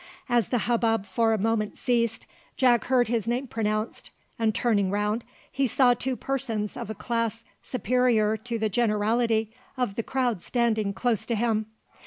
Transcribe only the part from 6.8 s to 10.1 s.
a class superior to the generality of the